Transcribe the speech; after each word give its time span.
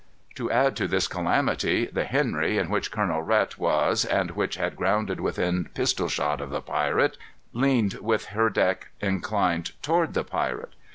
To 0.33 0.49
add 0.49 0.75
to 0.77 0.87
this 0.87 1.07
calamity, 1.07 1.85
the 1.85 2.05
Henry, 2.05 2.57
in 2.57 2.71
which 2.71 2.89
Colonel 2.91 3.21
Rhet 3.21 3.59
was, 3.59 4.03
and 4.03 4.31
which 4.31 4.55
had 4.55 4.75
grounded 4.75 5.19
within 5.19 5.69
pistol 5.75 6.07
shot 6.09 6.41
of 6.41 6.49
the 6.49 6.59
pirate, 6.59 7.19
leaned 7.53 7.93
with 8.01 8.29
her 8.33 8.49
deck 8.49 8.87
inclined 8.99 9.79
toward 9.83 10.15
the 10.15 10.23
pirate. 10.23 10.73